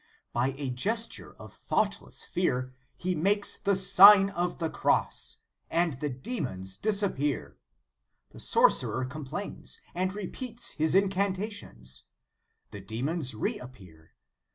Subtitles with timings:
[0.33, 5.37] By a gesture of thoughtless fear, he makes the Sign of the Cross,
[5.69, 7.59] and the demons disap pear.
[8.31, 12.05] The sorcerer complains, and repeats his incantations.
[12.71, 14.15] The demons reappear.